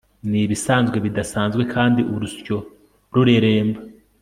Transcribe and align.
nibisanzwe 0.29 0.97
bidasanzwe 1.05 1.61
kandi 1.73 2.01
urusyo 2.13 2.55
rureremba 3.13 3.79